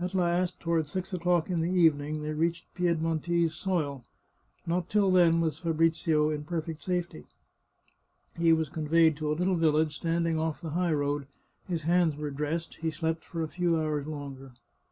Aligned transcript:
At 0.00 0.14
last, 0.16 0.58
toward 0.58 0.88
six 0.88 1.12
o'clock 1.12 1.48
in 1.48 1.60
the 1.60 1.70
evening, 1.70 2.22
they 2.24 2.32
reached 2.32 2.74
Piedmontese 2.74 3.54
soil. 3.54 4.02
Not 4.66 4.88
till 4.90 5.12
then 5.12 5.40
was 5.40 5.60
Fabrizio 5.60 6.28
in 6.28 6.42
perfect 6.42 6.82
safety. 6.82 7.26
He 8.36 8.52
was 8.52 8.68
conveyed 8.68 9.16
to 9.18 9.30
a 9.30 9.34
little 9.38 9.54
village, 9.54 9.94
standing 9.94 10.38
ofif 10.38 10.58
the 10.60 10.70
high 10.70 10.92
road, 10.92 11.28
his 11.68 11.84
hands 11.84 12.16
were 12.16 12.32
dressed; 12.32 12.78
he 12.78 12.90
slept 12.90 13.22
for 13.22 13.44
a 13.44 13.48
few 13.48 13.76
hours 13.78 14.08
longer. 14.08 14.54